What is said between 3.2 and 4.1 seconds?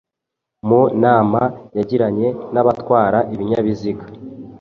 ibinyabiziga